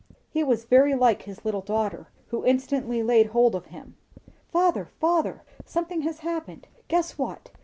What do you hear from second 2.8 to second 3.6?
laid hold